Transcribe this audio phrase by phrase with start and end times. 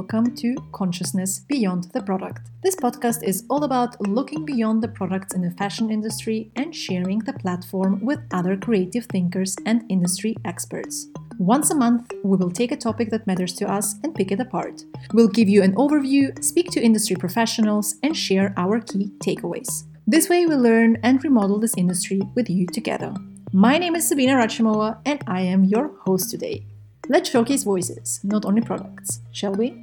[0.00, 2.48] welcome to Consciousness Beyond the Product.
[2.62, 7.18] This podcast is all about looking beyond the products in the fashion industry and sharing
[7.18, 11.08] the platform with other creative thinkers and industry experts.
[11.38, 14.40] Once a month, we will take a topic that matters to us and pick it
[14.40, 14.82] apart.
[15.12, 19.84] We'll give you an overview, speak to industry professionals, and share our key takeaways.
[20.06, 23.12] This way, we learn and remodel this industry with you together.
[23.52, 26.64] My name is Sabina Rachimova, and I am your host today.
[27.10, 29.82] Let's showcase voices, not only products, shall we?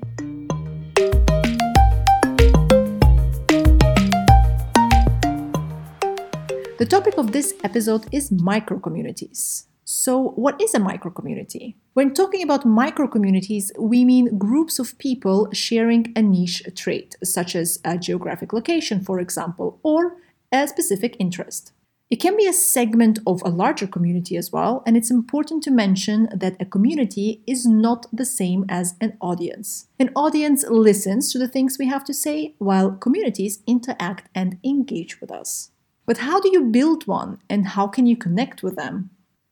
[6.77, 9.65] The topic of this episode is micro communities.
[9.83, 11.75] So, what is a micro community?
[11.95, 17.55] When talking about micro communities, we mean groups of people sharing a niche trait, such
[17.55, 20.17] as a geographic location, for example, or
[20.51, 21.71] a specific interest.
[22.11, 25.71] It can be a segment of a larger community as well, and it's important to
[25.71, 29.87] mention that a community is not the same as an audience.
[29.99, 35.19] An audience listens to the things we have to say, while communities interact and engage
[35.19, 35.71] with us.
[36.07, 39.09] But how do you build one, and how can you connect with them?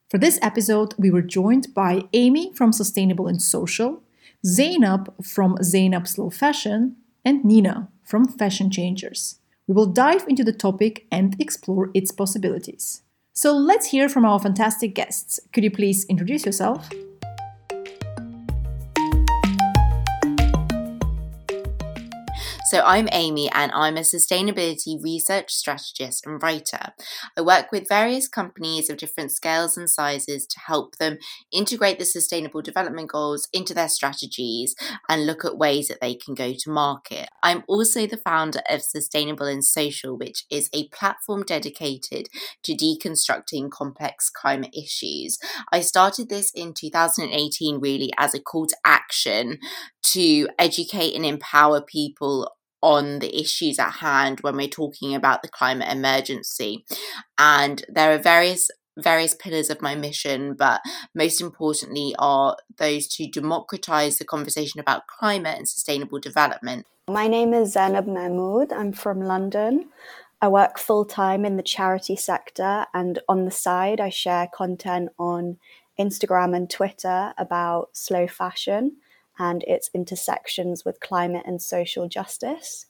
[0.09, 4.01] For this episode, we were joined by Amy from Sustainable and Social,
[4.45, 6.95] Zainab from Zainab Slow Fashion,
[7.25, 9.39] and Nina from Fashion Changers.
[9.67, 13.01] We will dive into the topic and explore its possibilities.
[13.33, 15.41] So let's hear from our fantastic guests.
[15.51, 16.89] Could you please introduce yourself?
[22.75, 26.91] So, I'm Amy and I'm a sustainability research strategist and writer.
[27.37, 31.17] I work with various companies of different scales and sizes to help them
[31.53, 34.75] integrate the sustainable development goals into their strategies
[35.07, 37.29] and look at ways that they can go to market.
[37.41, 42.27] I'm also the founder of Sustainable and Social, which is a platform dedicated
[42.63, 45.39] to deconstructing complex climate issues.
[45.71, 49.59] I started this in 2018 really as a call to action
[50.07, 52.51] to educate and empower people
[52.85, 56.85] on the issues at hand when we're talking about the climate emergency.
[57.39, 60.79] And there are various various pillars of my mission, but
[61.13, 66.85] most importantly are those to democratize the conversation about climate and sustainable development.
[67.09, 68.71] My name is Zainab Mahmood.
[68.71, 69.89] I'm from London.
[70.41, 75.09] I work full time in the charity sector, and on the side, I share content
[75.17, 75.57] on
[75.99, 78.97] Instagram and Twitter about slow fashion
[79.37, 82.85] and its intersections with climate and social justice.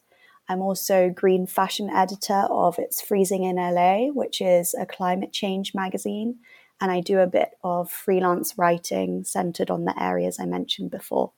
[0.48, 5.74] I'm also green fashion editor of It's Freezing in LA, which is a climate change
[5.74, 6.38] magazine,
[6.80, 11.32] and I do a bit of freelance writing centered on the areas I mentioned before.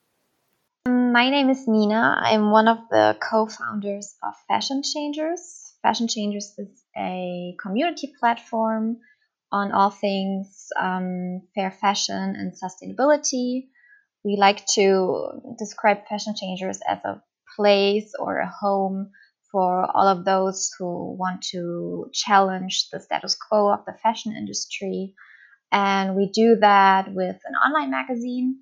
[0.87, 2.17] My name is Nina.
[2.21, 5.75] I'm one of the co founders of Fashion Changers.
[5.83, 8.99] Fashion Changers is a community platform
[9.51, 13.69] on all things um, fair fashion and sustainability
[14.25, 17.23] we like to describe fashion changers as a
[17.57, 19.11] place or a home
[19.51, 25.15] for all of those who want to challenge the status quo of the fashion industry.
[25.73, 28.61] And we do that with an online magazine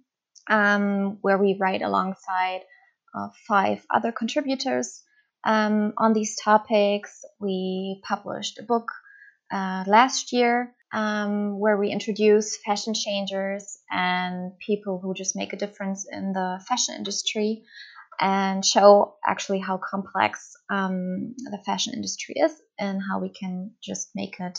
[0.48, 2.60] um, where we write alongside
[3.14, 5.02] uh, five other contributors
[5.44, 7.24] um, on these topics.
[7.40, 8.92] We published a book
[9.52, 15.56] uh, last year um, where we introduce fashion changers and people who just make a
[15.56, 17.62] difference in the fashion industry
[18.20, 24.10] and show actually how complex um, the fashion industry is and how we can just
[24.14, 24.58] make it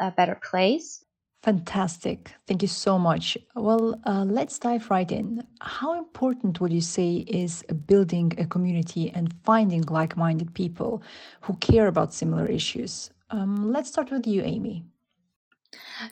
[0.00, 1.04] a better place.
[1.42, 2.32] Fantastic.
[2.46, 3.36] Thank you so much.
[3.54, 5.46] Well, uh, let's dive right in.
[5.60, 11.02] How important would you say is building a community and finding like minded people
[11.42, 13.10] who care about similar issues?
[13.28, 14.86] Um, let's start with you, Amy.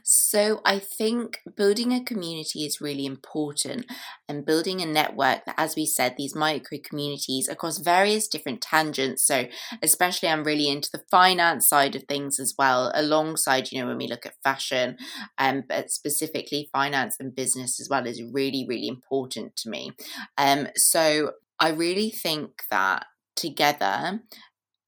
[0.03, 3.87] So, I think building a community is really important
[4.29, 9.25] and building a network that, as we said, these micro communities across various different tangents.
[9.27, 9.47] So,
[9.83, 13.99] especially, I'm really into the finance side of things as well, alongside, you know, when
[13.99, 14.97] we look at fashion,
[15.39, 19.93] um, but specifically finance and business as well is really, really important to me.
[20.39, 23.07] Um, so, I really think that
[23.37, 24.21] together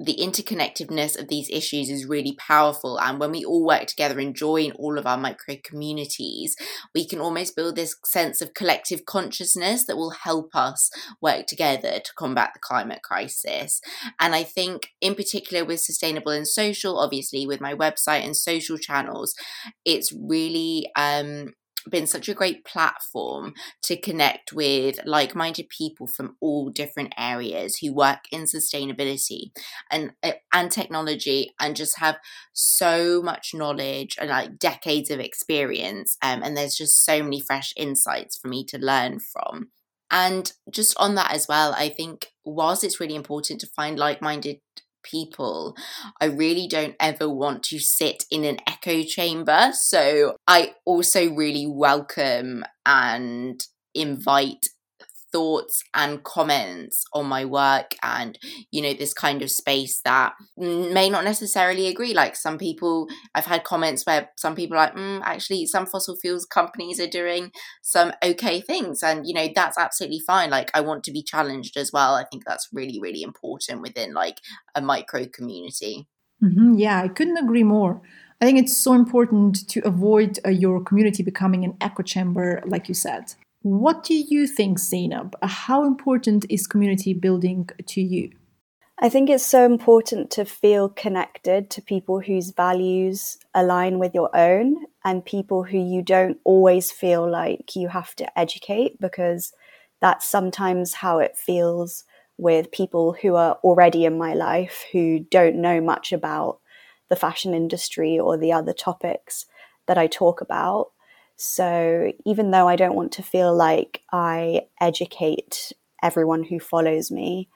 [0.01, 2.99] the interconnectedness of these issues is really powerful.
[2.99, 6.57] And when we all work together and join all of our micro communities,
[6.95, 10.91] we can almost build this sense of collective consciousness that will help us
[11.23, 13.81] work together to combat the climate crisis.
[14.19, 18.79] And I think, in particular, with sustainable and social, obviously, with my website and social
[18.79, 19.35] channels,
[19.85, 21.53] it's really um,
[21.91, 27.77] been such a great platform to connect with like minded people from all different areas
[27.77, 29.51] who work in sustainability
[29.91, 32.17] and, uh, and technology and just have
[32.53, 36.17] so much knowledge and like decades of experience.
[36.23, 39.69] Um, and there's just so many fresh insights for me to learn from.
[40.11, 44.23] And just on that as well, I think whilst it's really important to find like
[44.23, 44.59] minded
[45.05, 45.77] people,
[46.21, 49.71] I really don't ever want to sit in an echo chamber.
[49.73, 53.61] So I also really welcome and
[53.95, 54.67] invite
[55.35, 58.39] thoughts and comments on my work and
[58.71, 62.15] you know this kind of space that may not necessarily agree.
[62.15, 66.17] Like some people i've had comments where some people are like mm, actually some fossil
[66.17, 67.51] fuels companies are doing
[67.83, 70.51] some okay things and you know that's absolutely fine.
[70.51, 72.15] Like i want to be challenged as well.
[72.15, 74.39] I think that's really really important within like
[74.77, 76.07] a micro community.
[76.43, 76.75] Mm-hmm.
[76.75, 78.03] yeah i couldn't agree more.
[78.41, 82.89] I think it's so important to avoid uh, your community becoming an echo chamber, like
[82.89, 83.25] you said.
[83.65, 85.37] What do you think, Zainab?
[85.43, 88.31] How important is community building to you?
[88.99, 94.29] I think it's so important to feel connected to people whose values align with your
[94.37, 99.55] own and people who you don't always feel like you have to educate because
[99.99, 102.05] that's sometimes how it feels
[102.37, 106.59] with people who are already in my life who don't know much about
[107.09, 109.47] the fashion industry or the other topics
[109.87, 110.89] that I talk about.
[111.37, 115.73] So even though I don't want to feel like I educate
[116.03, 117.49] everyone who follows me,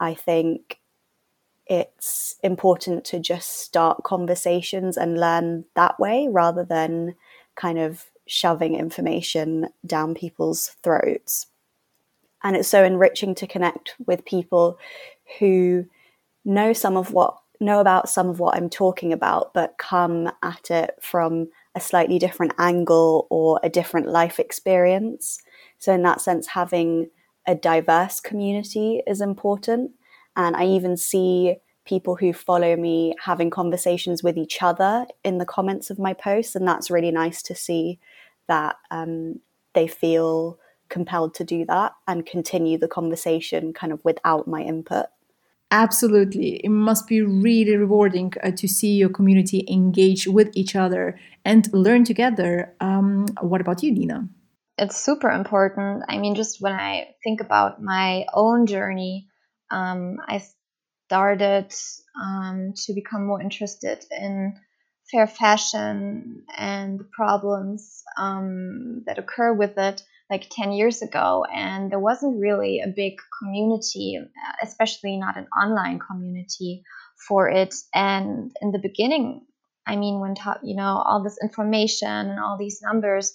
[0.00, 0.80] I think
[1.66, 7.14] it's important to just start conversations and learn that way rather than
[7.56, 11.46] kind of shoving information down people's throats.
[12.42, 14.78] And it's so enriching to connect with people
[15.38, 15.86] who
[16.44, 20.70] know some of what know about some of what I'm talking about, but come at
[20.70, 21.48] it from
[21.78, 25.38] a slightly different angle or a different life experience.
[25.78, 27.10] So, in that sense, having
[27.46, 29.92] a diverse community is important.
[30.36, 35.46] And I even see people who follow me having conversations with each other in the
[35.46, 36.54] comments of my posts.
[36.54, 37.98] And that's really nice to see
[38.48, 39.40] that um,
[39.74, 40.58] they feel
[40.90, 45.06] compelled to do that and continue the conversation kind of without my input.
[45.70, 46.60] Absolutely.
[46.64, 51.68] It must be really rewarding uh, to see your community engage with each other and
[51.74, 52.74] learn together.
[52.80, 54.28] Um, what about you, Nina?
[54.78, 56.04] It's super important.
[56.08, 59.28] I mean, just when I think about my own journey,
[59.70, 60.42] um, I
[61.06, 61.74] started
[62.22, 64.54] um, to become more interested in
[65.10, 71.90] fair fashion and the problems um, that occur with it like 10 years ago and
[71.90, 74.18] there wasn't really a big community
[74.62, 76.82] especially not an online community
[77.28, 77.74] for it.
[77.94, 79.46] And in the beginning
[79.86, 83.34] i mean when ta- you know all this information and all these numbers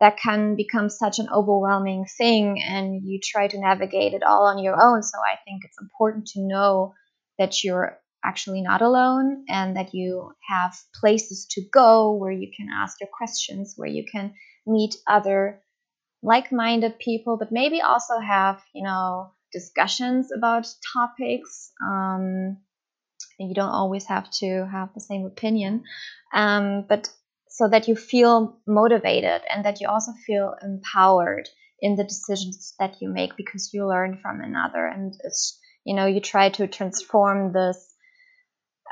[0.00, 4.58] that can become such an overwhelming thing and you try to navigate it all on
[4.62, 5.02] your own.
[5.02, 6.94] So i think it's important to know
[7.38, 12.68] that you're actually not alone and that you have places to go where you can
[12.72, 14.34] ask your questions where you can
[14.66, 15.62] meet other
[16.26, 21.70] like-minded people, but maybe also have you know discussions about topics.
[21.82, 22.58] Um,
[23.38, 25.84] you don't always have to have the same opinion,
[26.34, 27.08] um, but
[27.48, 31.48] so that you feel motivated and that you also feel empowered
[31.80, 36.06] in the decisions that you make because you learn from another and it's you know
[36.06, 37.94] you try to transform this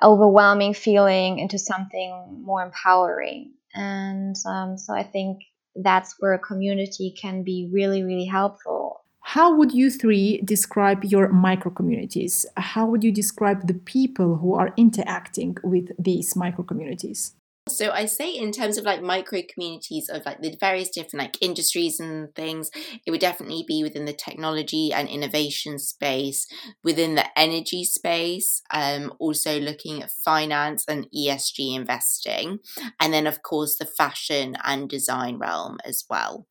[0.03, 5.41] overwhelming feeling into something more empowering and um, so i think
[5.77, 9.01] that's where a community can be really, really helpful.
[9.21, 12.45] How would you three describe your micro communities?
[12.57, 17.35] How would you describe the people who are interacting with these micro communities?
[17.77, 21.39] So I say in terms of like micro communities of like the various different like
[21.41, 22.71] industries and things,
[23.05, 26.47] it would definitely be within the technology and innovation space,
[26.83, 32.59] within the energy space, um, also looking at finance and ESG investing,
[33.01, 36.47] and then of course the fashion and design realm as well.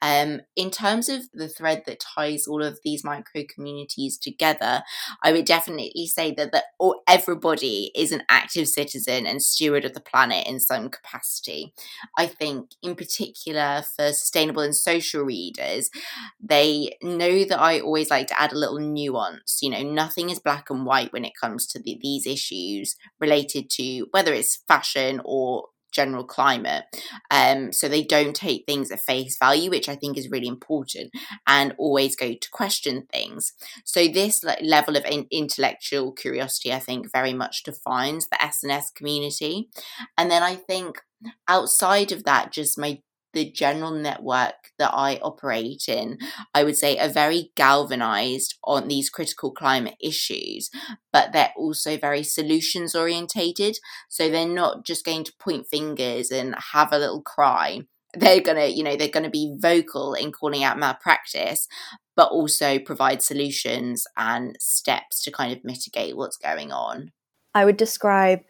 [0.00, 4.82] Um, in terms of the thread that ties all of these micro communities together,
[5.22, 6.64] I would definitely say that that
[7.06, 11.74] everybody is an active citizen and steward of the planet in some capacity.
[12.16, 15.90] I think, in particular, for sustainable and social readers,
[16.40, 19.58] they know that I always like to add a little nuance.
[19.62, 23.70] You know, nothing is black and white when it comes to the, these issues related
[23.70, 25.68] to whether it's fashion or
[25.98, 26.84] general climate.
[27.30, 31.10] Um, so they don't take things at face value, which I think is really important,
[31.46, 33.52] and always go to question things.
[33.84, 39.70] So this level of in- intellectual curiosity, I think, very much defines the S&S community.
[40.16, 41.00] And then I think
[41.48, 43.00] outside of that, just my
[43.32, 46.18] the general network that I operate in,
[46.54, 50.70] I would say, are very galvanized on these critical climate issues,
[51.12, 53.78] but they're also very solutions orientated.
[54.08, 57.82] So they're not just going to point fingers and have a little cry.
[58.14, 61.68] They're going to, you know, they're going to be vocal in calling out malpractice,
[62.16, 67.12] but also provide solutions and steps to kind of mitigate what's going on.
[67.54, 68.40] I would describe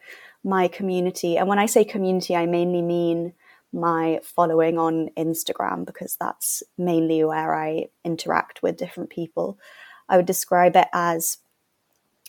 [0.43, 3.33] my community, and when I say community, I mainly mean
[3.71, 9.57] my following on Instagram because that's mainly where I interact with different people.
[10.07, 11.37] I would describe it as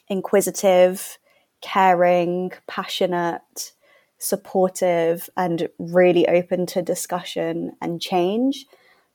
[0.08, 1.18] inquisitive,
[1.62, 3.72] caring, passionate,
[4.18, 8.66] supportive, and really open to discussion and change.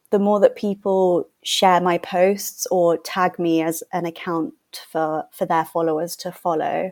[0.09, 4.53] The more that people share my posts or tag me as an account
[4.89, 6.91] for, for their followers to follow,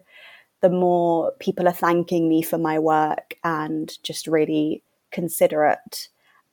[0.61, 4.83] the more people are thanking me for my work and just really
[5.13, 6.09] considerate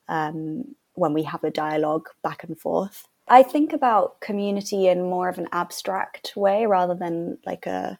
[0.08, 0.64] um,
[0.94, 3.08] when we have a dialogue back and forth.
[3.28, 7.98] I think about community in more of an abstract way rather than like a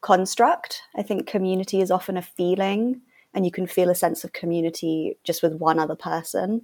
[0.00, 0.82] construct.
[0.96, 3.00] I think community is often a feeling,
[3.34, 6.62] and you can feel a sense of community just with one other person.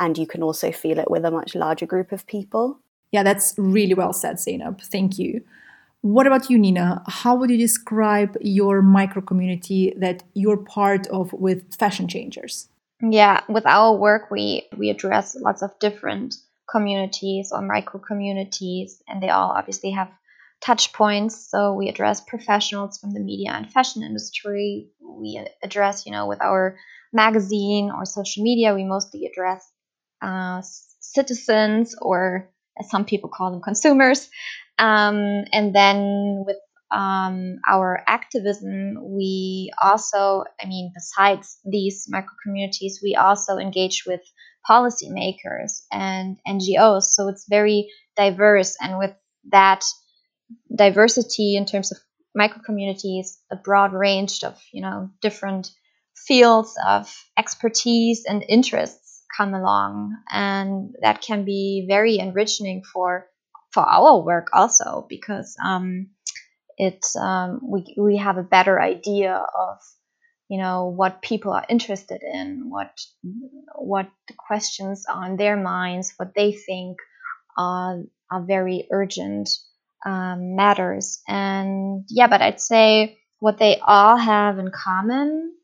[0.00, 2.78] And you can also feel it with a much larger group of people.
[3.10, 4.80] Yeah, that's really well said, Zainab.
[4.82, 5.42] Thank you.
[6.02, 7.02] What about you, Nina?
[7.08, 12.68] How would you describe your micro community that you're part of with Fashion Changers?
[13.02, 16.36] Yeah, with our work, we we address lots of different
[16.70, 20.10] communities or micro communities, and they all obviously have
[20.60, 21.50] touch points.
[21.50, 24.90] So we address professionals from the media and fashion industry.
[25.00, 26.76] We address, you know, with our
[27.12, 29.68] magazine or social media, we mostly address
[30.22, 30.62] uh,
[31.00, 34.28] citizens or as some people call them consumers
[34.78, 36.56] um, and then with
[36.90, 44.20] um, our activism, we also, I mean, besides these micro communities, we also engage with
[44.68, 47.04] policymakers and NGOs.
[47.04, 48.76] So it's very diverse.
[48.80, 49.12] And with
[49.50, 49.84] that
[50.74, 51.98] diversity in terms of
[52.34, 55.70] micro communities, a broad range of, you know, different
[56.16, 60.16] fields of expertise and interests come along.
[60.30, 63.26] And that can be very enriching for
[63.72, 66.08] for our work also because um,
[66.76, 69.78] it um, we we have a better idea of
[70.48, 72.98] you know what people are interested in, what
[73.74, 76.98] what questions are on their minds, what they think
[77.56, 79.48] are are very urgent
[80.06, 85.54] um, matters, and yeah, but I'd say what they all have in common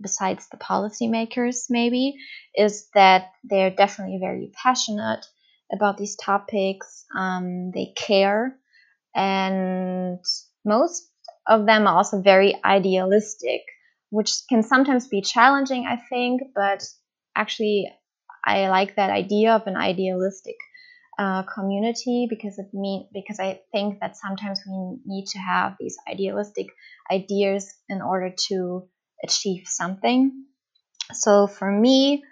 [0.00, 2.16] besides the policymakers maybe
[2.56, 5.24] is that they're definitely very passionate
[5.72, 7.04] about these topics.
[7.16, 8.56] Um, they care,
[9.14, 10.18] and
[10.64, 11.10] most
[11.46, 13.62] of them are also very idealistic,
[14.10, 16.42] which can sometimes be challenging, I think.
[16.54, 16.84] But
[17.34, 17.90] actually,
[18.44, 20.56] I like that idea of an idealistic
[21.18, 25.96] uh, community because it mean because I think that sometimes we need to have these
[26.10, 26.66] idealistic
[27.10, 28.88] ideas in order to
[29.22, 30.44] achieve something.
[31.12, 32.24] So for me,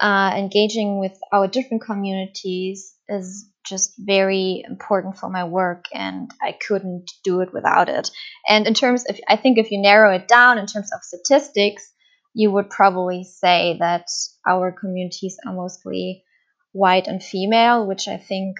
[0.00, 6.52] uh, engaging with our different communities is just very important for my work and I
[6.66, 8.10] couldn't do it without it.
[8.48, 11.92] And in terms of, I think if you narrow it down in terms of statistics,
[12.34, 14.06] you would probably say that
[14.48, 16.24] our communities are mostly
[16.72, 18.56] white and female, which I think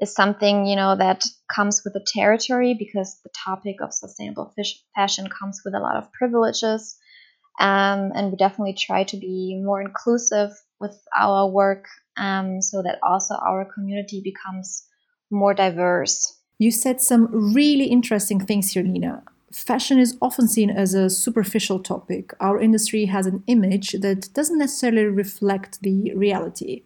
[0.00, 4.52] is something, you know, that comes with the territory because the topic of sustainable
[4.96, 6.96] fashion comes with a lot of privileges.
[7.60, 12.98] Um, and we definitely try to be more inclusive with our work um, so that
[13.02, 14.86] also our community becomes
[15.30, 16.38] more diverse.
[16.58, 19.22] You said some really interesting things here, Nina.
[19.52, 22.32] Fashion is often seen as a superficial topic.
[22.40, 26.84] Our industry has an image that doesn't necessarily reflect the reality.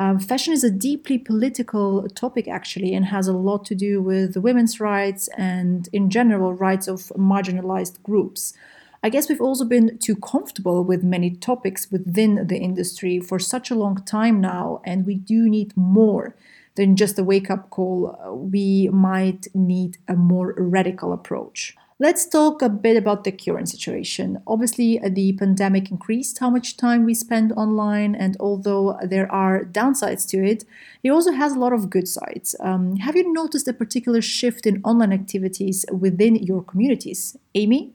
[0.00, 4.36] Um, fashion is a deeply political topic, actually, and has a lot to do with
[4.36, 8.54] women's rights and, in general, rights of marginalized groups.
[9.02, 13.70] I guess we've also been too comfortable with many topics within the industry for such
[13.70, 16.34] a long time now, and we do need more
[16.74, 18.18] than just a wake up call.
[18.52, 21.76] We might need a more radical approach.
[22.00, 24.40] Let's talk a bit about the current situation.
[24.46, 30.28] Obviously, the pandemic increased how much time we spend online, and although there are downsides
[30.28, 30.64] to it,
[31.02, 32.54] it also has a lot of good sides.
[32.60, 37.36] Um, have you noticed a particular shift in online activities within your communities?
[37.56, 37.94] Amy?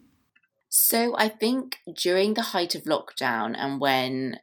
[0.75, 4.39] So I think during the height of lockdown and when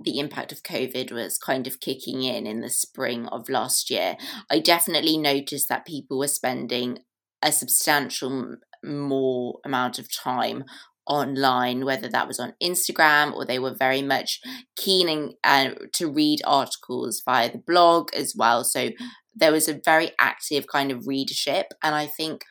[0.00, 4.16] the impact of COVID was kind of kicking in in the spring of last year,
[4.50, 6.98] I definitely noticed that people were spending
[7.42, 10.64] a substantial more amount of time
[11.06, 14.40] online, whether that was on Instagram or they were very much
[14.74, 18.64] keen uh, to read articles via the blog as well.
[18.64, 18.90] So
[19.32, 21.66] there was a very active kind of readership.
[21.84, 22.42] And I think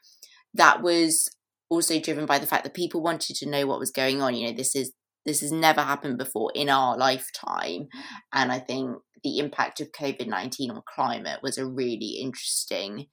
[0.53, 1.27] that was
[1.69, 4.35] also driven by the fact that people wanted to know what was going on.
[4.35, 4.93] You know, this is
[5.25, 7.87] this has never happened before in our lifetime.
[7.95, 7.99] Mm.
[8.33, 13.07] And I think the impact of COVID 19 on climate was a really interesting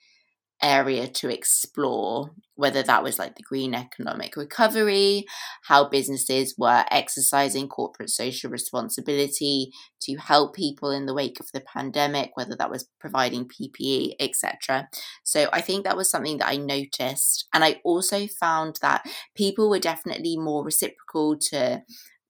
[0.62, 5.24] area to explore whether that was like the green economic recovery,
[5.64, 11.60] how businesses were exercising corporate social responsibility to help people in the wake of the
[11.60, 14.88] pandemic, whether that was providing PPE, etc.
[15.24, 17.48] So I think that was something that I noticed.
[17.52, 19.04] And I also found that
[19.34, 21.82] people were definitely more reciprocal to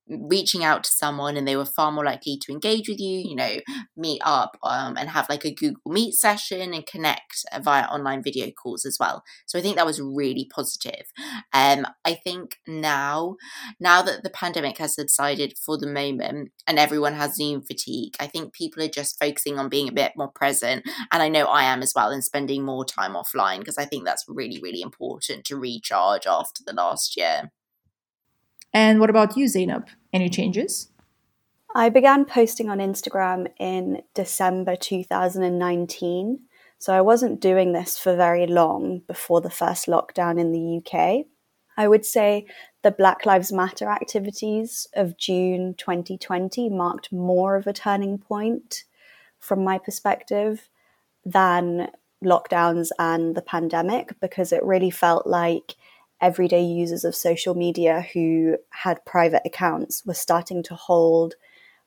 [0.09, 3.37] reaching out to someone and they were far more likely to engage with you you
[3.37, 3.57] know
[3.97, 8.51] meet up um, and have like a google meet session and connect via online video
[8.51, 9.23] calls as well.
[9.47, 11.07] So i think that was really positive.
[11.53, 13.37] Um i think now
[13.81, 18.27] now that the pandemic has subsided for the moment and everyone has zoom fatigue i
[18.27, 20.85] think people are just focusing on being a bit more present.
[21.13, 24.05] And i know i am as well and spending more time offline because i think
[24.05, 27.51] that's really really important to recharge after the last year
[28.73, 29.89] and what about you, Zainab?
[30.13, 30.89] Any changes?
[31.75, 36.41] I began posting on Instagram in December 2019.
[36.79, 41.27] So I wasn't doing this for very long before the first lockdown in the UK.
[41.77, 42.47] I would say
[42.83, 48.85] the Black Lives Matter activities of June 2020 marked more of a turning point
[49.39, 50.69] from my perspective
[51.25, 51.89] than
[52.23, 55.77] lockdowns and the pandemic because it really felt like
[56.23, 61.35] everyday users of social media who had private accounts were starting to hold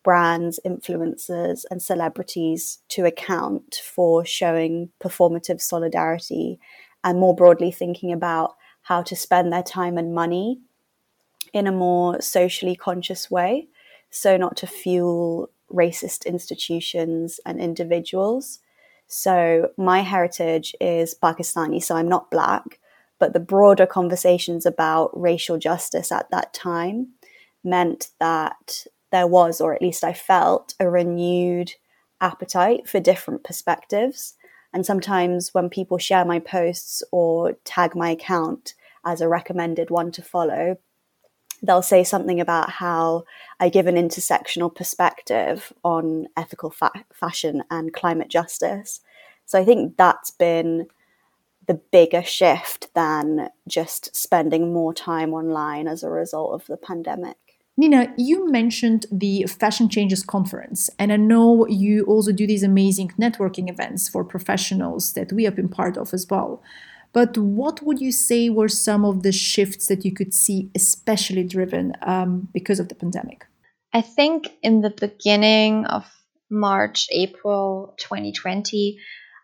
[0.04, 6.60] brands, influencers, and celebrities to account for showing performative solidarity
[7.04, 10.60] and more broadly thinking about how to spend their time and money
[11.54, 13.68] in a more socially conscious way.
[14.12, 18.60] So, not to fuel racist institutions and individuals.
[19.08, 22.80] So, my heritage is Pakistani, so I'm not black,
[23.20, 27.10] but the broader conversations about racial justice at that time
[27.64, 31.74] meant that there was, or at least I felt, a renewed
[32.22, 34.36] appetite for different perspectives.
[34.74, 38.74] And sometimes when people share my posts or tag my account
[39.06, 40.78] as a recommended one to follow,
[41.62, 43.24] they'll say something about how
[43.60, 49.00] I give an intersectional perspective on ethical fa- fashion and climate justice.
[49.46, 50.88] So I think that's been
[51.68, 57.38] the bigger shift than just spending more time online as a result of the pandemic.
[57.78, 63.10] Nina, you mentioned the Fashion Changers conference, and I know you also do these amazing
[63.20, 66.64] networking events for professionals that we have been part of as well.
[67.12, 71.44] But what would you say were some of the shifts that you could see, especially
[71.44, 73.46] driven um, because of the pandemic?
[73.94, 76.06] I think in the beginning of
[76.50, 79.00] March, April 2020,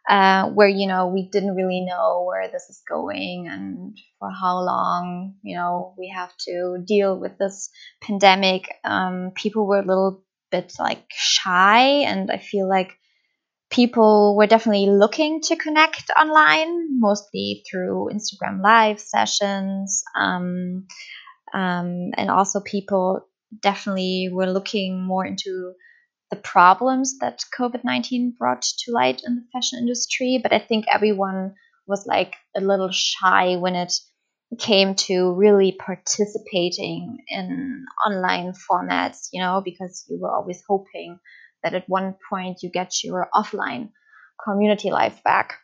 [0.10, 4.60] uh, where you know we didn't really know where this is going and for how
[4.60, 7.70] long you know we have to deal with this
[8.02, 8.68] pandemic.
[8.84, 12.92] Um, people were a little bit like shy and i feel like
[13.72, 20.86] people were definitely looking to connect online mostly through instagram live sessions um,
[21.54, 23.22] um, and also people
[23.62, 25.74] definitely were looking more into
[26.32, 30.86] the problems that COVID 19 brought to light in the fashion industry, but I think
[30.92, 31.54] everyone
[31.86, 33.94] was like a little shy when it
[34.58, 41.20] came to really participating in online formats, you know, because you were always hoping
[41.64, 43.90] that at one point you get your offline
[44.44, 45.58] community life back.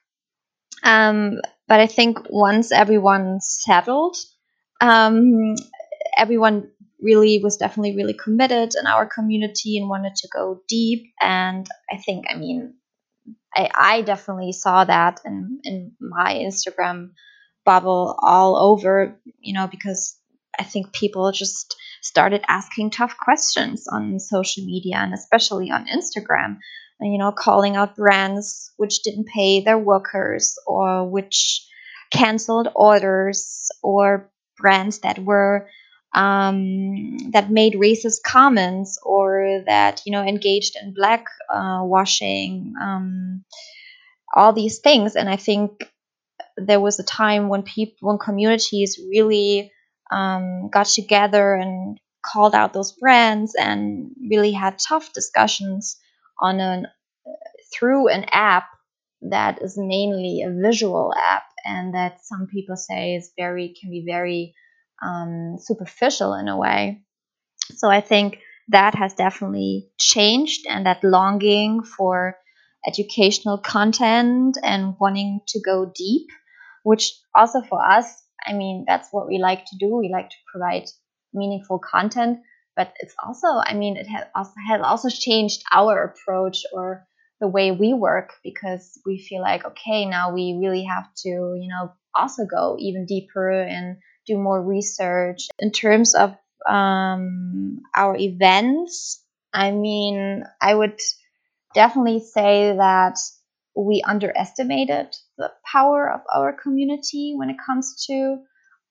[0.83, 4.15] Um, but I think once everyone settled,
[4.79, 5.55] um,
[6.15, 6.71] everyone
[7.01, 11.13] really was definitely really committed in our community and wanted to go deep.
[11.21, 12.73] And I think, I mean,
[13.55, 17.11] I, I definitely saw that in, in my Instagram
[17.65, 20.17] bubble all over, you know, because
[20.59, 26.57] I think people just started asking tough questions on social media and especially on Instagram.
[26.99, 31.63] You know, calling out brands which didn't pay their workers or which
[32.11, 35.69] canceled orders or brands that were
[36.17, 43.45] um, that made racist comments or that you know engaged in black uh, washing, um,
[44.35, 45.15] all these things.
[45.15, 45.91] And I think
[46.57, 49.71] there was a time when people, when communities really
[50.11, 55.97] um, got together and called out those brands and really had tough discussions
[56.39, 56.87] on an
[57.73, 58.65] through an app
[59.21, 64.05] that is mainly a visual app and that some people say is very can be
[64.05, 64.53] very
[65.01, 67.01] um, superficial in a way.
[67.75, 72.37] So I think that has definitely changed, and that longing for
[72.85, 76.27] educational content and wanting to go deep,
[76.83, 78.05] which also for us,
[78.45, 79.95] I mean, that's what we like to do.
[79.95, 80.85] We like to provide
[81.33, 82.39] meaningful content,
[82.75, 87.05] but it's also, I mean, it has also, has also changed our approach or
[87.39, 91.67] the way we work because we feel like, okay, now we really have to, you
[91.69, 96.35] know, also go even deeper and do more research in terms of
[96.69, 99.23] um, our events.
[99.53, 100.99] I mean, I would
[101.73, 103.17] definitely say that
[103.75, 108.37] we underestimated the power of our community when it comes to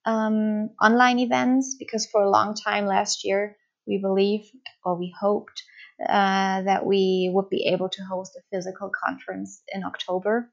[0.06, 4.46] um, online events because for a long time last year we believed
[4.84, 5.62] or we hoped
[6.00, 10.52] uh, that we would be able to host a physical conference in October.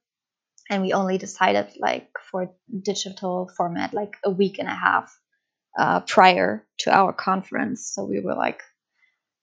[0.70, 5.18] And we only decided like for digital format like a week and a half
[5.78, 7.92] uh, prior to our conference.
[7.94, 8.62] So we were like,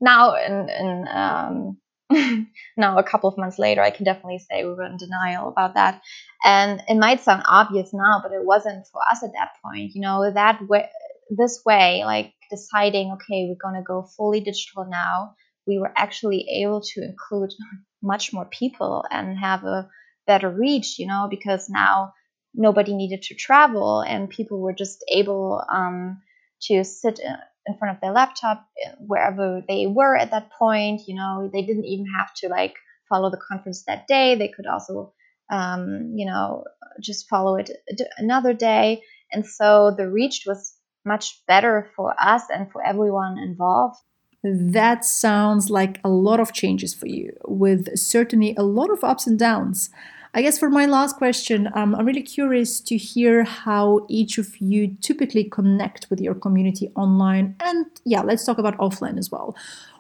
[0.01, 1.77] now in, in um,
[2.77, 5.75] now a couple of months later, I can definitely say we were in denial about
[5.75, 6.03] that.
[6.45, 9.93] And it might sound obvious now, but it wasn't for us at that point.
[9.95, 10.89] You know, that way,
[11.31, 15.35] this way, like deciding, okay, we're gonna go fully digital now.
[15.67, 17.51] We were actually able to include
[18.03, 19.89] much more people and have a
[20.27, 20.99] better reach.
[20.99, 22.15] You know, because now
[22.55, 26.21] nobody needed to travel and people were just able um,
[26.63, 27.21] to sit
[27.67, 31.03] in front of their laptop eh, wherever they were at that point.
[31.07, 32.75] You know, they didn't even have to like
[33.09, 34.35] follow the conference that day.
[34.35, 35.13] They could also,
[35.51, 36.65] um, you know,
[37.01, 37.71] just follow it
[38.19, 39.03] another day.
[39.33, 43.97] And so the reach was much better for us and for everyone involved.
[44.43, 49.27] That sounds like a lot of changes for you, with certainly a lot of ups
[49.27, 49.91] and downs.
[50.33, 54.57] I guess for my last question, um, I'm really curious to hear how each of
[54.59, 57.57] you typically connect with your community online.
[57.61, 59.57] And yeah, let's talk about offline as well.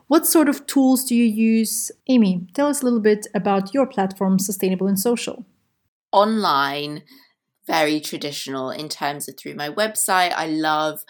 [0.06, 1.90] What sort of tools do you use?
[2.08, 5.44] Amy, tell us a little bit about your platform, Sustainable and Social.
[6.12, 7.02] Online,
[7.66, 10.32] very traditional in terms of through my website.
[10.34, 11.04] I love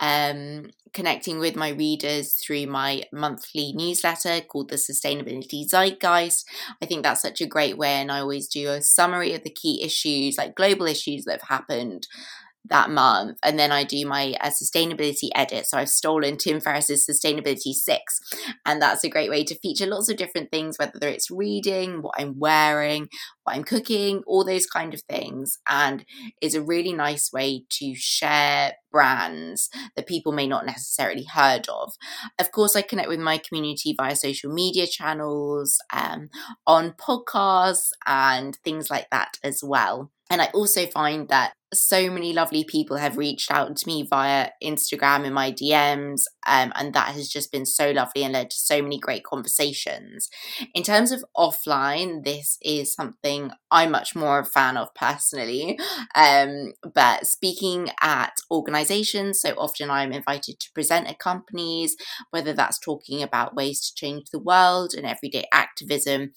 [0.00, 6.44] um, connecting with my readers through my monthly newsletter called the Sustainability Zeitgeist.
[6.82, 9.50] I think that's such a great way, and I always do a summary of the
[9.50, 12.06] key issues, like global issues that have happened
[12.66, 13.38] that month.
[13.42, 15.66] And then I do my uh, sustainability edit.
[15.66, 18.20] So I've stolen Tim Ferriss's Sustainability Six.
[18.66, 22.14] And that's a great way to feature lots of different things, whether it's reading, what
[22.18, 23.08] I'm wearing,
[23.44, 25.58] what I'm cooking, all those kind of things.
[25.68, 26.04] And
[26.42, 31.92] is a really nice way to share brands that people may not necessarily heard of.
[32.38, 36.30] Of course, I connect with my community via social media channels, um,
[36.66, 40.10] on podcasts, and things like that as well.
[40.30, 44.50] And I also find that so many lovely people have reached out to me via
[44.62, 48.56] Instagram in my DMs, um, and that has just been so lovely and led to
[48.56, 50.30] so many great conversations.
[50.74, 55.78] In terms of offline, this is something I'm much more a fan of personally.
[56.14, 61.96] Um, but speaking at organizations, so often I'm invited to present at companies,
[62.30, 66.32] whether that's talking about ways to change the world and everyday activism,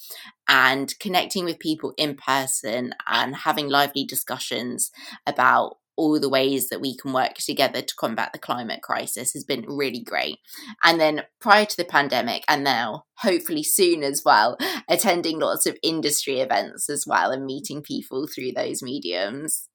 [0.47, 4.91] and connecting with people in person and having lively discussions
[5.25, 9.43] about all the ways that we can work together to combat the climate crisis has
[9.43, 10.37] been really great.
[10.83, 14.57] And then prior to the pandemic, and now hopefully soon as well,
[14.89, 19.67] attending lots of industry events as well and meeting people through those mediums.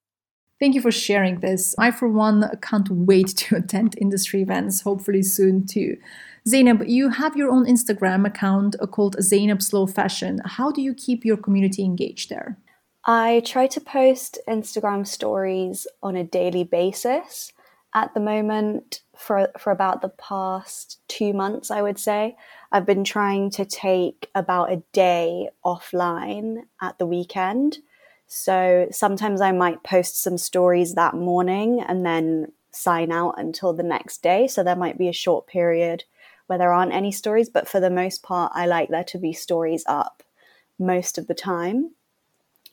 [0.59, 1.74] Thank you for sharing this.
[1.78, 5.96] I, for one, can't wait to attend industry events, hopefully soon too.
[6.48, 10.40] Zainab, you have your own Instagram account uh, called Zainab Slow Fashion.
[10.44, 12.56] How do you keep your community engaged there?
[13.08, 17.52] I try to post Instagram stories on a daily basis.
[17.94, 22.36] At the moment, for, for about the past two months, I would say,
[22.72, 27.78] I've been trying to take about a day offline at the weekend.
[28.26, 33.84] So sometimes I might post some stories that morning and then sign out until the
[33.84, 34.48] next day.
[34.48, 36.02] So there might be a short period
[36.48, 39.32] where there aren't any stories, but for the most part, I like there to be
[39.32, 40.24] stories up
[40.76, 41.92] most of the time.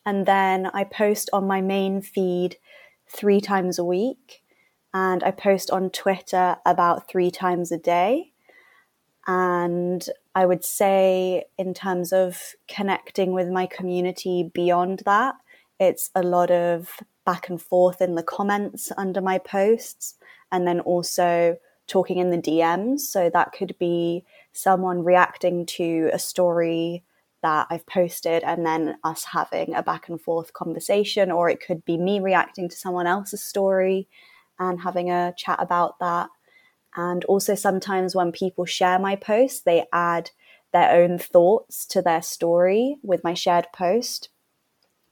[0.06, 2.58] And then I post on my main feed
[3.08, 4.44] three times a week,
[4.94, 8.32] and I post on Twitter about three times a day.
[9.26, 15.36] And I would say, in terms of connecting with my community beyond that,
[15.80, 20.16] it's a lot of back and forth in the comments under my posts,
[20.52, 23.00] and then also talking in the DMs.
[23.00, 27.04] So that could be someone reacting to a story
[27.44, 31.86] that I've posted and then us having a back and forth conversation, or it could
[31.86, 34.08] be me reacting to someone else's story
[34.58, 36.30] and having a chat about that.
[36.96, 40.32] And also, sometimes when people share my posts, they add
[40.72, 44.30] their own thoughts to their story with my shared post.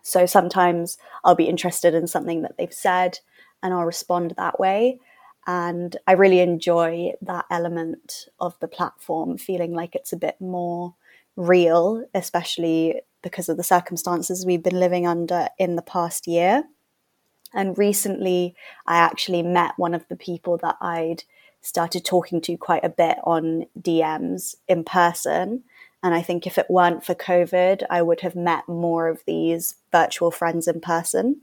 [0.02, 3.20] So sometimes I'll be interested in something that they've said
[3.62, 5.00] and I'll respond that way.
[5.48, 10.96] And I really enjoy that element of the platform, feeling like it's a bit more
[11.41, 16.63] real, especially because of the circumstances we've been living under in the past year.
[17.54, 21.23] And recently, I actually met one of the people that I'd
[21.62, 25.63] started talking to quite a bit on DMs in person.
[26.01, 29.75] And I think if it weren't for COVID, I would have met more of these
[29.91, 31.41] virtual friends in person.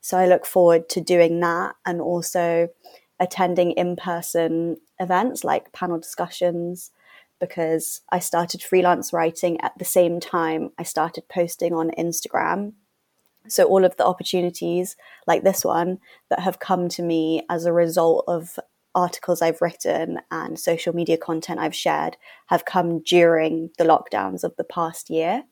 [0.00, 2.68] So I look forward to doing that and also
[3.20, 6.92] attending in person events like panel discussions
[7.40, 12.72] because I started freelance writing at the same time I started posting on Instagram.
[13.48, 14.96] So, all of the opportunities
[15.26, 15.98] like this one
[16.28, 18.58] that have come to me as a result of
[18.94, 24.56] articles I've written and social media content I've shared have come during the lockdowns of
[24.56, 25.44] the past year.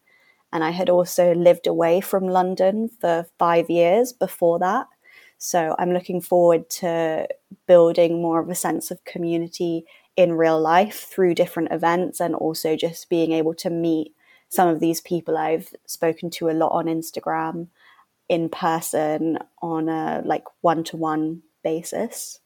[0.53, 4.87] And I had also lived away from London for five years before that.
[5.39, 7.29] So I'm looking forward to
[7.67, 9.85] building more of a sense of community
[10.17, 14.15] in real life through different events and also just being able to meet
[14.49, 17.69] some of these people I've spoken to a lot on Instagram
[18.29, 22.41] in person on a like one to one basis.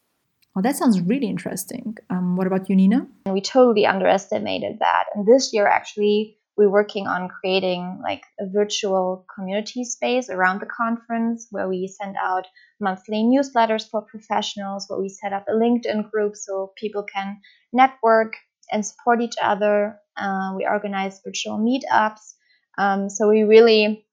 [0.55, 1.97] Oh, that sounds really interesting.
[2.09, 3.07] Um, what about you, Nina?
[3.25, 5.05] We totally underestimated that.
[5.15, 10.67] And this year, actually, we're working on creating like a virtual community space around the
[10.67, 12.45] conference where we send out
[12.79, 17.39] monthly newsletters for professionals, where we set up a LinkedIn group so people can
[17.73, 18.33] network
[18.71, 19.97] and support each other.
[20.15, 22.35] Uh, we organize virtual meetups.
[22.77, 24.05] Um, so we really,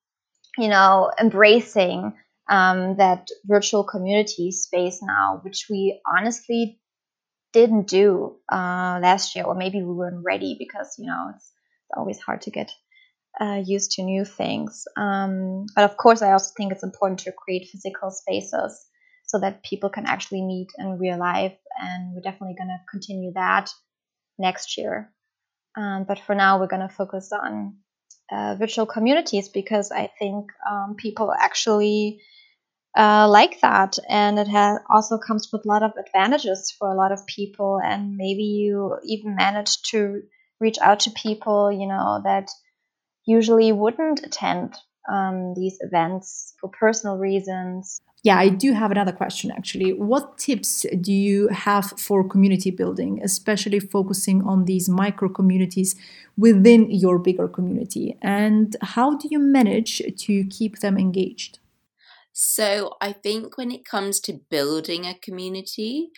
[0.57, 2.15] you know, embracing
[2.49, 6.81] um, that virtual community space now, which we honestly
[7.53, 11.53] didn't do uh, last year, or maybe we weren't ready because you know it's,
[11.89, 12.71] it's always hard to get
[13.41, 14.85] uh, used to new things.
[14.97, 18.85] Um, but of course, I also think it's important to create physical spaces
[19.27, 23.33] so that people can actually meet in real life, and we're definitely going to continue
[23.35, 23.71] that
[24.39, 25.13] next year.
[25.77, 27.77] Um, but for now, we're going to focus on
[28.33, 32.21] uh, virtual communities because I think um, people actually
[32.97, 34.49] uh, like that and it
[34.91, 38.97] also comes with a lot of advantages for a lot of people and maybe you
[39.05, 40.23] even manage to
[40.61, 42.49] reach out to people you know that
[43.27, 44.75] usually wouldn't attend
[45.09, 48.01] um, these events for personal reasons.
[48.25, 49.93] Yeah i do have another question actually.
[49.93, 55.95] What tips do you have for community building especially focusing on these micro communities
[56.37, 58.17] within your bigger community?
[58.21, 61.59] And how do you manage to keep them engaged?
[62.33, 66.11] So I think when it comes to building a community,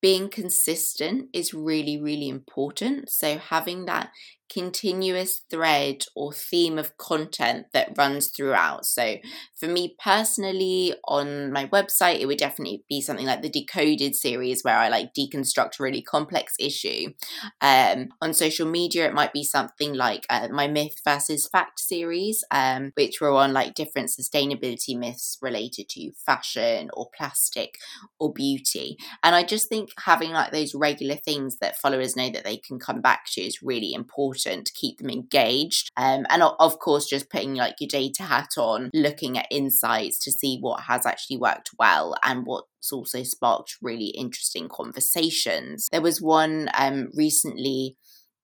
[0.00, 3.10] being consistent is really, really important.
[3.10, 4.10] So having that
[4.52, 8.86] continuous thread or theme of content that runs throughout.
[8.86, 9.16] So,
[9.54, 14.62] for me personally, on my website, it would definitely be something like the Decoded series
[14.62, 17.12] where I like deconstruct a really complex issue.
[17.60, 22.44] Um, on social media, it might be something like uh, my myth versus fact series,
[22.50, 27.78] um, which were on like different sustainability myths related to fashion or plastic
[28.18, 28.96] or beauty.
[29.22, 32.78] And I just think having like those regular things that followers know that they can
[32.78, 35.90] come back to is really important important to keep them engaged.
[35.96, 40.30] Um, and of course, just putting like your data hat on, looking at insights to
[40.30, 45.88] see what has actually worked well and what's also sparked really interesting conversations.
[45.90, 47.96] There was one um, recently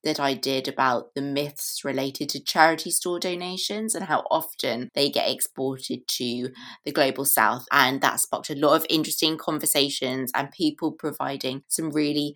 [0.04, 5.09] that I did about the myths related to charity store donations and how often they
[5.09, 6.50] get exported to
[6.85, 7.64] the global south.
[7.72, 12.35] And that sparked a lot of interesting conversations and people providing some really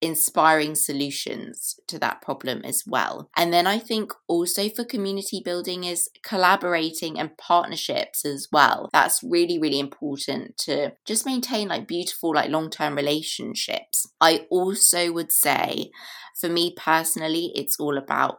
[0.00, 3.28] inspiring solutions to that problem as well.
[3.36, 8.88] And then I think also for community building is collaborating and partnerships as well.
[8.92, 14.06] That's really, really important to just maintain like beautiful, like long term relationships.
[14.20, 15.90] I also would say
[16.38, 18.38] for me personally, it's all about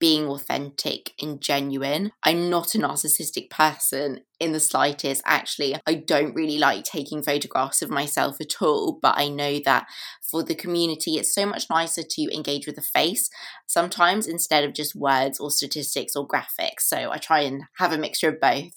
[0.00, 2.10] being authentic and genuine.
[2.24, 5.22] I'm not a narcissistic person in the slightest.
[5.26, 9.86] Actually, I don't really like taking photographs of myself at all, but I know that
[10.22, 13.28] for the community, it's so much nicer to engage with a face
[13.66, 16.80] sometimes instead of just words or statistics or graphics.
[16.80, 18.72] So I try and have a mixture of both.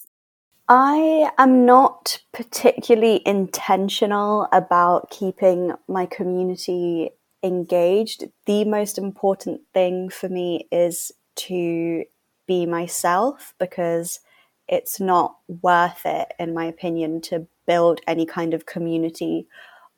[0.67, 7.11] I am not particularly intentional about keeping my community
[7.43, 12.05] engaged, the most important thing for me is to
[12.47, 14.19] be myself because
[14.67, 19.47] it's not worth it, in my opinion, to build any kind of community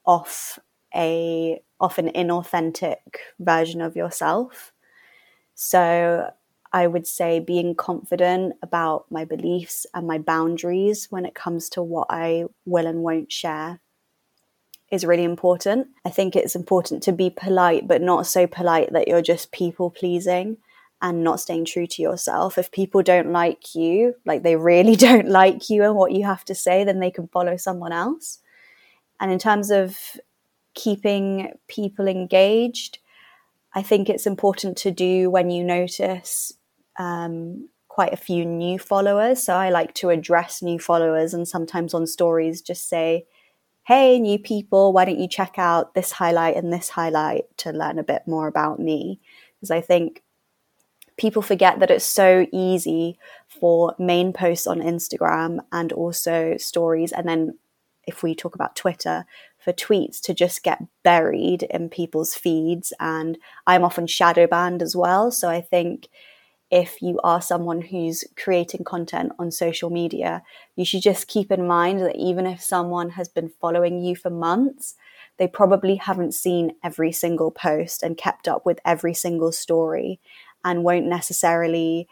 [0.05, 0.59] off
[0.93, 2.97] a off an inauthentic
[3.39, 4.71] version of yourself.
[5.55, 6.31] So
[6.71, 11.83] I would say being confident about my beliefs and my boundaries when it comes to
[11.83, 13.79] what I will and won't share
[14.95, 15.87] is really important.
[16.03, 19.91] I think it's important to be polite, but not so polite that you're just people
[19.91, 20.57] pleasing
[21.01, 22.57] and not staying true to yourself.
[22.57, 26.45] If people don't like you, like they really don't like you and what you have
[26.45, 28.39] to say, then they can follow someone else.
[29.19, 29.97] And in terms of
[30.73, 32.97] keeping people engaged,
[33.73, 36.53] I think it's important to do when you notice
[36.97, 39.43] um, quite a few new followers.
[39.43, 43.25] So I like to address new followers and sometimes on stories just say,
[43.85, 47.99] hey, new people, why don't you check out this highlight and this highlight to learn
[47.99, 49.19] a bit more about me?
[49.55, 50.23] Because I think
[51.17, 53.17] people forget that it's so easy
[53.47, 57.11] for main posts on Instagram and also stories.
[57.11, 57.57] And then
[58.07, 59.25] if we talk about Twitter,
[59.65, 62.93] for tweets to just get buried in people's feeds.
[62.99, 65.31] And I'm often shadow banned as well.
[65.31, 66.07] So I think
[66.71, 70.43] if you are someone who's creating content on social media,
[70.75, 74.29] you should just keep in mind that even if someone has been following you for
[74.29, 74.95] months,
[75.37, 80.19] they probably haven't seen every single post and kept up with every single story
[80.63, 82.07] and won't necessarily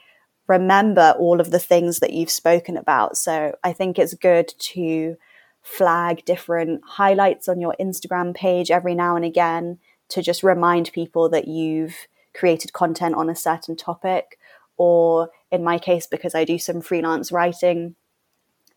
[0.48, 3.18] remember all of the things that you've spoken about.
[3.18, 5.18] So I think it's good to
[5.62, 11.30] flag different highlights on your Instagram page every now and again to just remind people
[11.30, 11.96] that you've
[12.34, 14.38] created content on a certain topic.
[14.78, 17.96] Or in my case, because I do some freelance writing,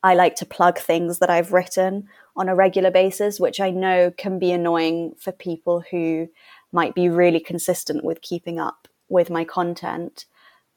[0.02, 4.12] I like to plug things that I've written on a regular basis, which I know
[4.16, 6.28] can be annoying for people who
[6.72, 10.26] might be really consistent with keeping up with my content.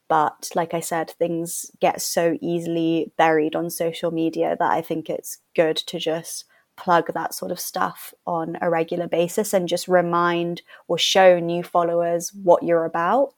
[0.08, 5.10] But like I said, things get so easily buried on social media that I think
[5.10, 9.88] it's good to just plug that sort of stuff on a regular basis and just
[9.88, 13.34] remind or show new followers what you're about?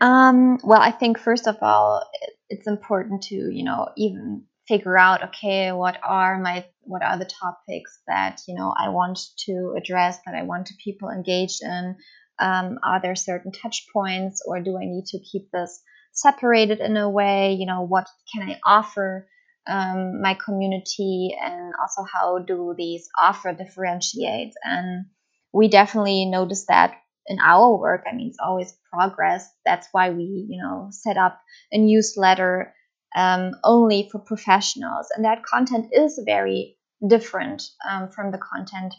[0.00, 2.02] Um, well, I think first of all,
[2.48, 7.24] it's important to you know even figure out okay what are my what are the
[7.40, 11.96] topics that you know I want to address that I want people engaged in.
[12.38, 15.80] Um, are there certain touch points, or do I need to keep this
[16.12, 17.54] separated in a way?
[17.54, 19.26] You know what can i offer
[19.66, 21.34] um, my community?
[21.42, 24.52] And also how do these offer differentiate?
[24.62, 25.06] And
[25.52, 26.96] we definitely notice that
[27.28, 29.48] in our work i mean it's always progress.
[29.64, 31.40] That's why we you know set up
[31.72, 32.74] a newsletter
[33.16, 35.08] um, only for professionals.
[35.14, 38.94] And that content is very different um, from the content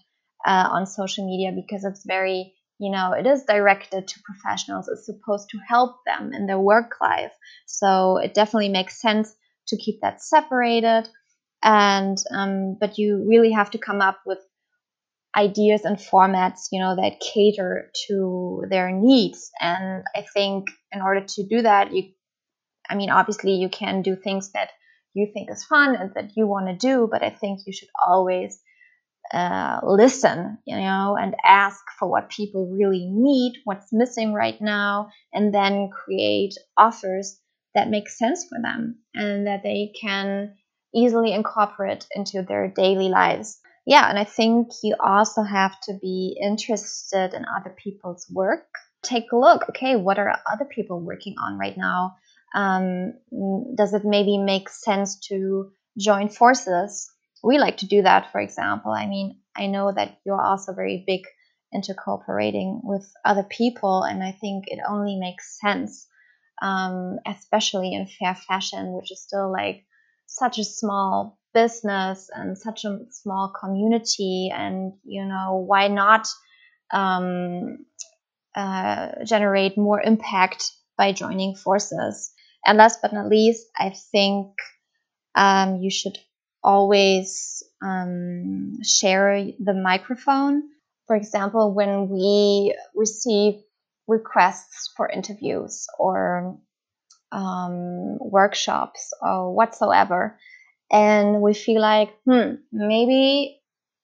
[0.46, 4.88] uh, on social media because it's very you know it is directed to professionals.
[4.88, 7.34] It's supposed to help them in their work life.
[7.66, 9.34] So it definitely makes sense
[9.70, 11.10] to keep that separated.
[11.64, 14.40] And um, but you really have to come up with
[15.36, 21.24] ideas and formats you know that cater to their needs and i think in order
[21.26, 22.04] to do that you
[22.90, 24.70] i mean obviously you can do things that
[25.14, 27.90] you think is fun and that you want to do but i think you should
[28.08, 28.60] always
[29.34, 35.10] uh, listen, you know, and ask for what people really need, what's missing right now,
[35.34, 37.40] and then create offers
[37.76, 40.54] that make sense for them and that they can
[40.96, 43.60] easily incorporate into their daily lives.
[43.88, 48.68] Yeah, and I think you also have to be interested in other people's work.
[49.02, 52.18] Take a look, okay, what are other people working on right now?
[52.54, 53.14] Um,
[53.76, 57.10] does it maybe make sense to join forces
[57.44, 58.92] we like to do that, for example.
[58.92, 61.22] I mean, I know that you're also very big
[61.72, 66.08] into cooperating with other people, and I think it only makes sense,
[66.62, 69.86] um, especially in fair fashion, which is still like
[70.26, 74.52] such a small business and such a small community.
[74.54, 76.28] And, you know, why not
[76.94, 77.86] um,
[78.56, 80.62] uh, generate more impact
[80.98, 82.32] by joining forces?
[82.66, 84.48] And last but not least, I think
[85.34, 86.18] um, you should
[86.64, 90.64] always um, share the microphone.
[91.08, 93.54] For example, when we receive
[94.08, 96.60] requests for interviews or
[97.32, 100.38] um, workshops or whatsoever,
[100.92, 103.60] and we feel like, hmm, maybe,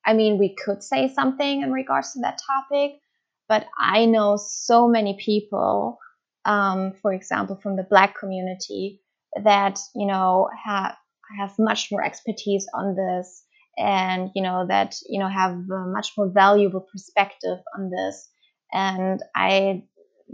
[0.05, 2.99] I mean, we could say something in regards to that topic,
[3.47, 5.97] but I know so many people,
[6.45, 9.01] um, for example, from the Black community,
[9.43, 10.95] that you know have
[11.39, 13.43] have much more expertise on this
[13.77, 18.29] and you know that you know have a much more valuable perspective on this.
[18.71, 19.83] And i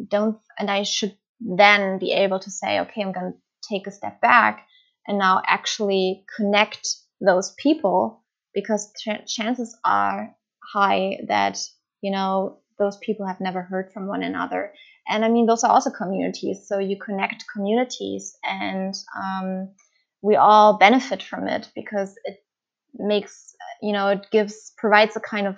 [0.08, 3.92] don't and i should then be able to say okay i'm going to take a
[3.92, 4.66] step back
[5.10, 6.88] and now actually connect
[7.20, 10.36] those people because ch- chances are
[10.74, 11.60] high that
[12.02, 14.74] you know those people have never heard from one another.
[15.10, 19.70] And i mean those are also communities so you connect communities and um,
[20.22, 22.44] we all benefit from it because it
[22.94, 25.58] makes you know it gives provides a kind of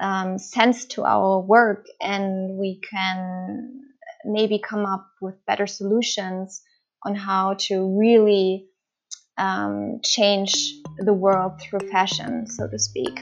[0.00, 3.80] um, sense to our work and we can
[4.24, 6.62] maybe come up with better solutions
[7.04, 8.66] on how to really
[9.36, 13.20] um, change the world through fashion, so to speak.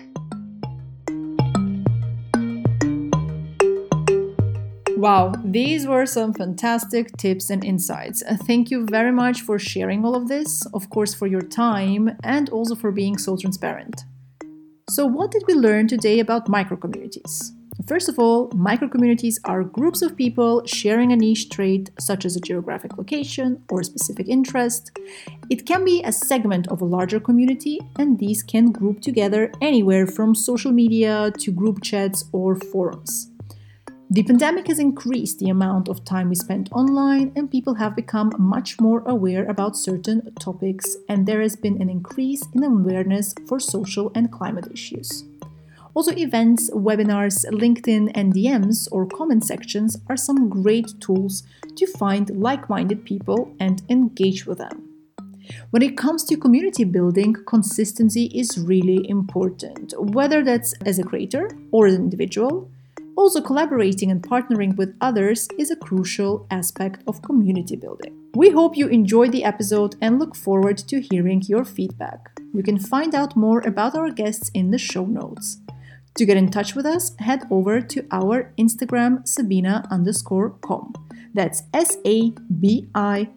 [5.03, 8.23] Wow, these were some fantastic tips and insights.
[8.23, 12.17] Uh, thank you very much for sharing all of this, of course, for your time,
[12.23, 14.05] and also for being so transparent.
[14.91, 17.51] So, what did we learn today about microcommunities?
[17.87, 22.41] First of all, microcommunities are groups of people sharing a niche trait, such as a
[22.41, 24.97] geographic location or a specific interest.
[25.51, 30.07] It can be a segment of a larger community, and these can group together anywhere
[30.07, 33.31] from social media to group chats or forums.
[34.11, 38.31] The pandemic has increased the amount of time we spend online, and people have become
[38.39, 43.59] much more aware about certain topics, and there has been an increase in awareness for
[43.59, 45.25] social and climate issues.
[45.95, 51.43] Also, events, webinars, LinkedIn, and DMs or comment sections are some great tools
[51.77, 54.89] to find like minded people and engage with them.
[55.71, 61.51] When it comes to community building, consistency is really important, whether that's as a creator
[61.73, 62.71] or an individual.
[63.15, 68.17] Also, collaborating and partnering with others is a crucial aspect of community building.
[68.35, 72.41] We hope you enjoyed the episode and look forward to hearing your feedback.
[72.55, 75.59] You can find out more about our guests in the show notes.
[76.17, 80.93] To get in touch with us, head over to our Instagram Sabina underscore com.
[81.33, 83.29] That's S A B I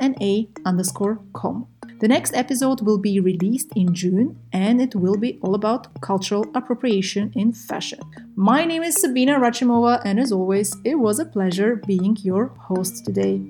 [0.00, 1.68] N A underscore com.
[2.00, 6.44] The next episode will be released in June and it will be all about cultural
[6.56, 8.00] appropriation in fashion.
[8.34, 13.04] My name is Sabinna Rachimova, and as always, it was a pleasure being your host
[13.04, 13.40] today.